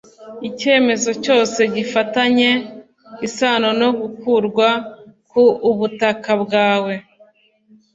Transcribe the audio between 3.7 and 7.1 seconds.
no gukurwa ku ubutaka bwawe